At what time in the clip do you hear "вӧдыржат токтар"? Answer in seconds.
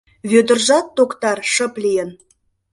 0.29-1.39